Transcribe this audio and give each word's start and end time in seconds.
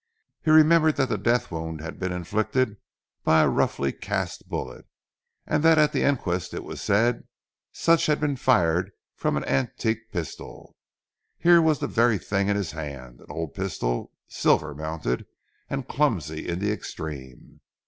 He 0.41 0.49
remembered 0.49 0.95
that 0.95 1.09
the 1.09 1.17
death 1.19 1.51
wound 1.51 1.79
had 1.79 1.99
been 1.99 2.11
inflicted 2.11 2.77
by 3.23 3.41
a 3.43 3.47
roughly 3.47 3.93
cast 3.93 4.49
bullet, 4.49 4.87
and 5.45 5.61
that 5.61 5.77
at 5.77 5.93
the 5.93 6.01
inquest 6.01 6.55
it 6.55 6.63
was 6.63 6.81
said 6.81 7.27
such 7.71 8.07
had 8.07 8.19
been 8.19 8.35
fired 8.35 8.89
from 9.15 9.37
an 9.37 9.45
antique 9.45 10.11
pistol. 10.11 10.75
Here 11.37 11.61
was 11.61 11.77
the 11.77 11.87
very 11.87 12.17
thing 12.17 12.47
in 12.49 12.55
his 12.55 12.71
hand 12.71 13.19
an 13.19 13.27
old 13.29 13.53
pistol, 13.53 14.11
silver 14.27 14.73
mounted, 14.73 15.27
and 15.69 15.87
clumsy 15.87 16.47
in 16.49 16.57
the 16.57 16.71
extreme. 16.71 17.61